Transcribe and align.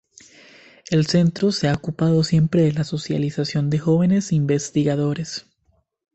El 0.89 1.05
Centro 1.05 1.51
se 1.51 1.67
ha 1.67 1.75
ocupado 1.75 2.23
siempre 2.23 2.63
de 2.63 2.71
la 2.71 2.83
socialización 2.83 3.69
de 3.69 3.77
jóvenes 3.77 4.31
investigadores. 4.31 5.45